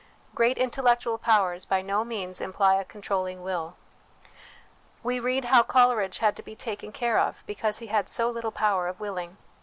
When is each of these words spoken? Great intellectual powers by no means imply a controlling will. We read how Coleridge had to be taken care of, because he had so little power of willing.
Great 0.33 0.57
intellectual 0.57 1.19
powers 1.19 1.63
by 1.63 1.79
no 1.79 2.03
means 2.03 2.41
imply 2.41 2.73
a 2.73 2.83
controlling 2.83 3.43
will. 3.43 3.75
We 5.03 5.19
read 5.19 5.45
how 5.45 5.61
Coleridge 5.61 6.17
had 6.17 6.35
to 6.37 6.41
be 6.41 6.55
taken 6.55 6.91
care 6.91 7.19
of, 7.19 7.43
because 7.45 7.77
he 7.77 7.85
had 7.85 8.09
so 8.09 8.27
little 8.27 8.51
power 8.51 8.87
of 8.87 8.99
willing. 8.99 9.37